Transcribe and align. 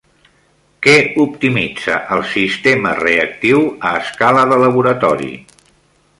Què 0.85 0.93
optimitza 1.23 1.97
el 2.15 2.25
sistema 2.31 2.95
reactiu 3.01 3.63
a 3.91 3.93
escala 4.01 4.49
de 4.55 4.61
laboratori? 4.65 5.33